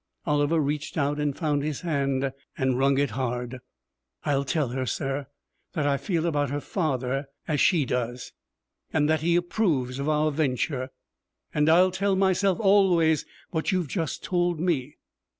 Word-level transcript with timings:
Oliver 0.25 0.59
reached 0.59 0.97
out 0.97 1.19
and 1.19 1.37
found 1.37 1.61
his 1.61 1.81
hand 1.81 2.31
and 2.57 2.79
wrung 2.79 2.97
it 2.97 3.11
hard. 3.11 3.59
'I'll 4.25 4.43
tell 4.45 4.69
her, 4.69 4.83
sir, 4.87 5.27
that 5.73 5.85
I 5.85 5.97
feel 5.97 6.25
about 6.25 6.49
her 6.49 6.59
father 6.59 7.27
as 7.47 7.61
she 7.61 7.85
does! 7.85 8.31
And 8.91 9.07
that 9.07 9.21
he 9.21 9.35
approves 9.35 9.99
of 9.99 10.09
our 10.09 10.31
venture. 10.31 10.89
And 11.53 11.69
I'll 11.69 11.91
tell 11.91 12.15
myself, 12.15 12.59
always, 12.59 13.27
what 13.51 13.71
you've 13.71 13.89
just 13.89 14.23
told 14.23 14.59
me. 14.59 14.97